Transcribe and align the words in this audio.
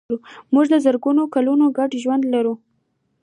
موږ 0.53 0.65
د 0.71 0.75
زرګونو 0.85 1.23
کلونو 1.35 1.65
ګډ 1.77 1.91
ژوند 2.03 2.23
لرو. 2.33 2.53